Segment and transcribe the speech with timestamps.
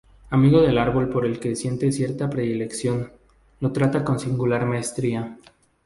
[0.31, 3.11] Amigo del árbol por el que siente cierta predilección,
[3.59, 5.37] lo trata con singular maestría.